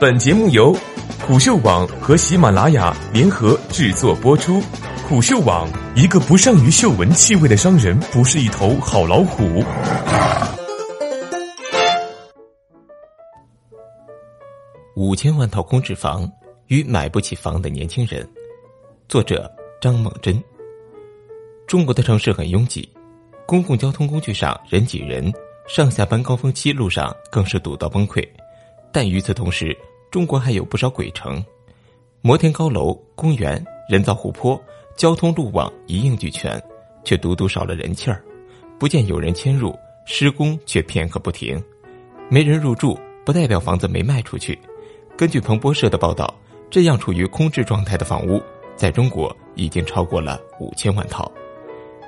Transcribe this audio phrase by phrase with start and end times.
[0.00, 0.72] 本节目由
[1.26, 4.62] 虎嗅网和喜马拉雅联合制作播出。
[5.08, 9.64] 虎嗅网：一个不善于嗅闻气味的商人，不是一头好老虎。
[14.94, 16.30] 五千万套空置房
[16.68, 18.24] 与买不起房的年轻人，
[19.08, 20.40] 作者张梦真。
[21.66, 22.88] 中国的城市很拥挤，
[23.48, 25.32] 公共交通工具上人挤人，
[25.66, 28.24] 上下班高峰期路上更是堵到崩溃。
[28.92, 29.76] 但与此同时，
[30.10, 31.44] 中国还有不少鬼城，
[32.22, 34.60] 摩天高楼、公园、人造湖泊、
[34.96, 36.60] 交通路网一应俱全，
[37.04, 38.24] 却独独少了人气儿，
[38.78, 41.62] 不见有人迁入，施工却片刻不停，
[42.30, 44.58] 没人入住不代表房子没卖出去。
[45.16, 46.34] 根据彭博社的报道，
[46.70, 48.42] 这样处于空置状态的房屋，
[48.74, 51.30] 在中国已经超过了五千万套。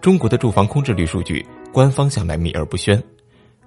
[0.00, 3.00] 中国的住房空置率数据，官方向来秘而不宣。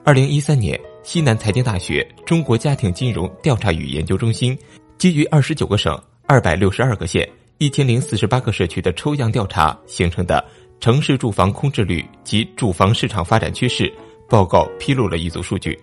[0.05, 0.80] 二零一三年。
[1.02, 4.58] 西南财经大学中国家庭金融调查与研究中心
[4.98, 7.27] 基于二十九个省、二百六十二个县、
[7.59, 10.43] 一千零四十八个社区的抽样调查形成的
[10.80, 13.91] 城市住房空置率及住房市场发展趋势
[14.30, 15.80] 报告披露了一组数据：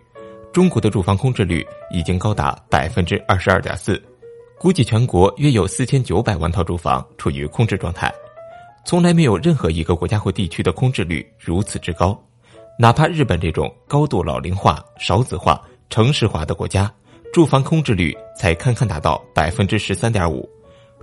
[0.53, 4.01] 中国的住房空置率已经高达百分之二十二点四，
[4.59, 8.13] 估计全国约有四千九百万套住房处于空置状态，
[8.85, 12.21] 从来没有任何一个国家或地区的空置率如此之高。
[12.79, 16.93] 哪怕日本这种高度老龄化、少子化、城市化的国家，
[17.33, 20.49] 住房空置率才堪堪达到百分之十三点五，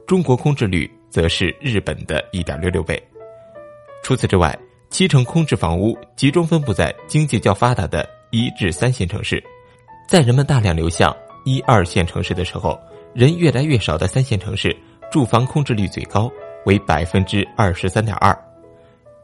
[0.08, 3.02] 中国空置率则是日本的一点六六倍。
[4.04, 4.58] 除此之外，
[4.90, 9.42] 七成空置房屋集中分布在经济较发达的一至三线城市，
[10.08, 12.78] 在人们大量流向一二线城市的时候，
[13.14, 14.76] 人越来越少的三线城市，
[15.12, 16.30] 住房空置率最高，
[16.66, 18.36] 为百分之二十三点二。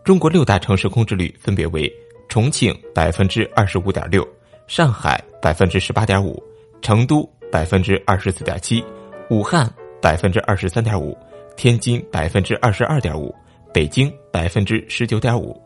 [0.03, 1.91] 中国六大城市空置率分别为。
[2.27, 4.27] 重庆百分之二十五点六，
[4.67, 6.41] 上海百分之十八点五，
[6.81, 8.83] 成都百分之二十四点七，
[9.29, 11.17] 武汉百分之二十三点五，
[11.55, 13.33] 天津百分之二十二点五，
[13.73, 15.61] 北京百分之十九点五。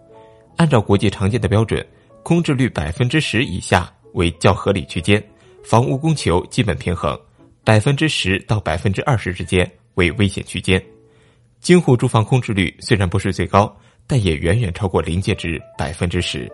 [0.58, 1.84] 按照国际常见的标准，
[2.22, 5.24] 空置率百分之十以下为较合理区间，
[5.64, 7.18] 房屋供求基本平衡；
[7.64, 10.84] 百分之十到百分之二十之间为危险区间。
[11.60, 13.76] 京沪住房空置率虽然不是最高。
[14.12, 16.52] 但也远远超过临界值百分之十。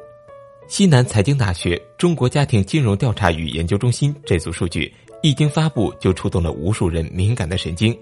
[0.68, 7.98] 西南财经大学中国家庭金融调查与研究中心这组数据一经发布，就触动了无数人敏感的神经，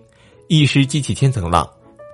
[0.48, 1.70] 一时激起千层浪。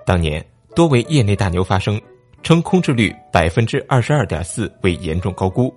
[0.05, 0.43] 当年
[0.75, 2.01] 多为业内大牛发声，
[2.41, 5.73] 称空置率百分之二十二点四为严重高估。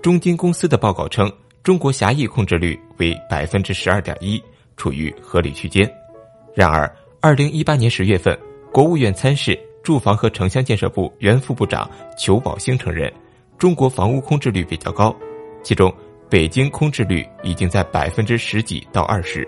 [0.00, 1.30] 中金公司的报告称，
[1.64, 4.40] 中国狭义控制率为百分之十二点一，
[4.76, 5.88] 处于合理区间。
[6.54, 8.38] 然而，二零一八年十月份，
[8.72, 9.58] 国务院参事。
[9.82, 13.12] 住房和城乡建设部原副部长裘宝兴承认，
[13.62, 15.14] 中国房屋空置率比较高，
[15.62, 15.94] 其中
[16.28, 19.46] 北京空置率已经在百分之十几到二十。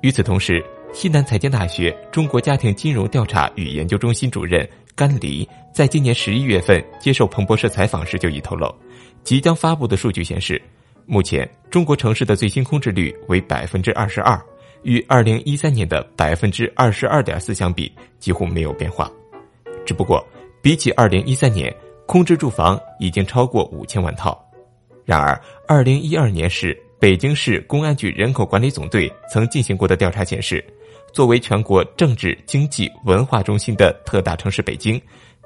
[0.00, 0.60] 与此同时，
[0.92, 8.74] 西南财经大学中国家庭金融调查与研究中心主任甘黎在今年十一月份接受彭博社采访时就已透露，
[9.22, 10.60] 即将发布的数据显示，
[11.06, 14.36] 目前中国城市的最新空置率为百分之二十二，
[14.82, 19.08] 与二零一三年的百分之二十二点四相比，几乎没有变化。
[19.86, 20.26] 只不过，
[20.60, 21.72] 比起二零一三年，
[22.08, 24.42] 空置住房已经超过五千万套。
[25.04, 30.64] 然而，二零一二年时，北京市公安局人口管理总队曾进行过的调查显示，
[31.12, 34.98] 作为全国政治、经济、文化中心的特大城市北京，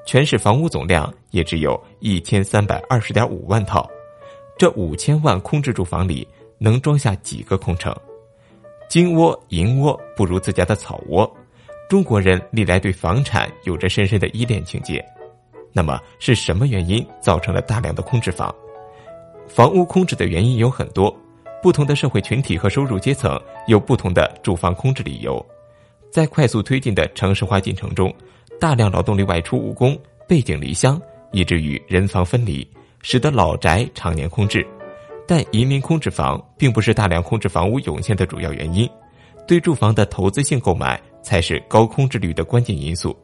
[0.07, 3.91] 全市房屋总量也只有一千三百二十点五万套。
[4.57, 6.25] 这五千万空置住房里，
[6.59, 7.93] 能装下几个空城？
[8.89, 11.29] 金窝银窝不如自家的草窝。
[11.89, 15.05] 中国人历来对房产有着深深的依恋情结，
[15.73, 18.55] 那么是什么原因造成了大量的空置房？
[19.49, 21.15] 房屋空置的原因有很多，
[21.63, 25.45] 不同的社会群体和收入阶层有不同的住房空置理由。
[26.11, 28.15] 在快速推进的城市化进程中，
[28.61, 31.01] 大量劳动力外出务工，背井离乡，
[31.31, 32.67] 以至于人房分离，
[33.01, 34.67] 使得老宅常年空置。
[35.27, 38.89] 但移民空置房并不是大量空置房屋涌现的主要原因，
[39.47, 41.01] 对住房的投资性购买。
[41.23, 43.17] 才是高空置率的关键因素。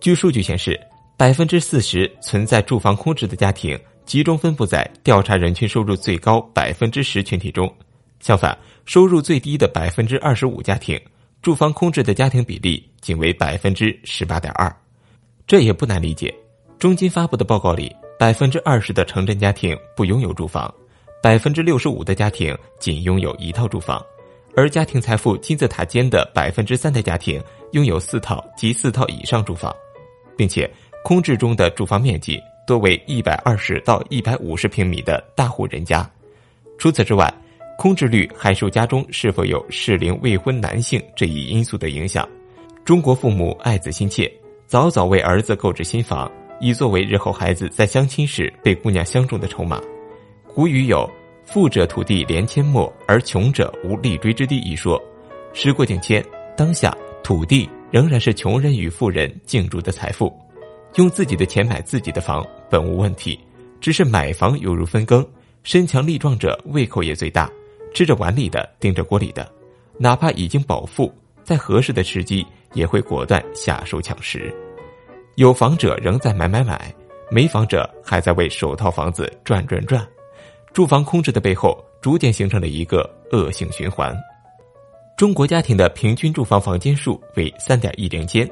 [0.00, 0.76] 据数据显示，
[1.18, 3.76] 百分之四十存在住房空置的家庭
[4.06, 7.68] 集中分布在调查人群收入最高百分之十群体中。
[8.20, 10.96] 相反，收入最低的百分之二十五家庭，
[11.42, 14.72] 住房空置的家庭比例仅为百分之十八点二。
[15.44, 16.32] 这也不难理解。
[16.78, 20.72] 中金发布的报告里，百分之二十的城镇家庭不拥有住房，
[21.20, 24.00] 百分之六十五的家庭仅拥有一套住房。
[24.54, 27.42] 而家庭财富金字塔尖的百分之三的家庭
[27.72, 29.74] 拥有四套及四套以上住房，
[30.36, 30.68] 并且
[31.02, 36.08] 空置中的住房面积多为一百二十到一百五十平米的大户人家。
[36.78, 37.32] 除此之外，
[37.78, 42.28] 空置率还受家中是否有适龄未婚男性这一因素的影响。
[42.84, 44.30] 中国父母爱子心切，
[44.66, 46.30] 早早为儿子购置新房，
[46.60, 49.80] 以作为日后孩子在相亲时被姑娘相中的筹码。
[50.54, 51.08] 古语有
[51.46, 55.00] “富者土地连阡陌，而穷者无立锥之地”一说。
[55.52, 56.24] 时过境迁，
[56.56, 60.32] 当下土地仍然是穷人与富人竞逐的财富。
[60.94, 63.38] 用自己的钱买自己的房本无问题，
[63.80, 65.26] 只是买房犹如分羹，
[65.62, 67.50] 身强力壮者胃口也最大。
[67.94, 69.50] 吃着碗里的，盯着锅里的，
[69.96, 71.12] 哪怕已经饱腹，
[71.42, 74.54] 在合适的时机也会果断下手抢食。
[75.36, 76.94] 有房者仍在买买买，
[77.30, 80.06] 没房者还在为首套房子转转转。
[80.72, 84.14] 住房空置的背后，逐渐形成了一个恶性循环。
[85.16, 88.48] 中国家庭的平均住房房间数为三点一零间，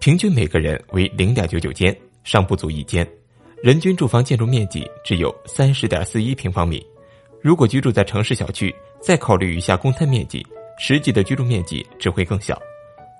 [0.00, 1.94] 平均每个人为零点九九间，
[2.24, 3.06] 尚不足一间。
[3.62, 6.82] 人均住房建筑面积只有三十点四一平方米。
[7.42, 10.44] 如果居住在城市小区，再考虑一下公摊面积，
[10.78, 12.58] 实际的居住面积只会更小。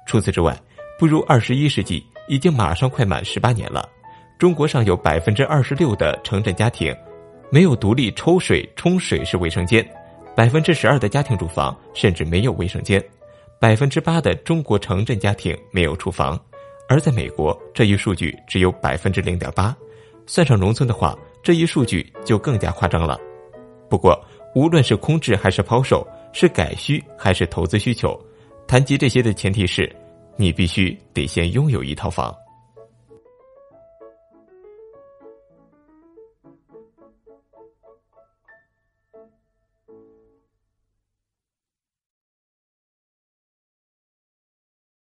[0.06, 0.58] 除此之外，
[0.98, 3.86] 步入二十一世纪，已经马上快满十八年了。
[4.38, 6.96] 中国尚有百分之二十六的城镇家庭
[7.50, 9.86] 没有独立抽水冲水式卫生间，
[10.34, 13.04] 百分之十二的家庭住房甚至没有卫生间，
[13.60, 16.42] 百分之八的中国城镇家庭没有厨房，
[16.90, 19.74] 而在美国这一数据只有百分之零点八。
[20.26, 23.16] 算上农村的话，这一数据就更加夸张了。
[23.88, 24.20] 不过，
[24.56, 28.20] 无论是空置还是抛售，是改需还是投资需求，
[28.66, 29.88] 谈及这些的前提是，
[30.36, 32.34] 你必须得先拥有一套房。